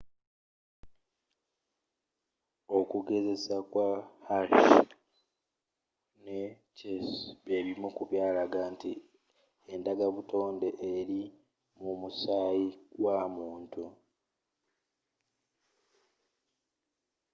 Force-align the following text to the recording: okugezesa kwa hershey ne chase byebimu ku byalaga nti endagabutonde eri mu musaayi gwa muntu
okugezesa 2.79 3.57
kwa 3.71 3.89
hershey 4.27 4.87
ne 6.23 6.37
chase 6.77 7.17
byebimu 7.43 7.87
ku 7.97 8.03
byalaga 8.09 8.61
nti 8.73 8.91
endagabutonde 9.73 10.69
eri 10.93 11.21
mu 11.81 11.91
musaayi 12.01 12.67
gwa 12.99 13.19
muntu 13.35 13.83